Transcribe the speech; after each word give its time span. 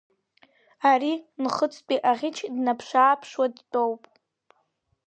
Ари 0.91 1.13
Нхыҵтәи 1.43 1.97
аӷьыч 2.11 2.37
днаԥш-ааԥшуа 2.53 3.47
дтәоуп. 3.55 4.03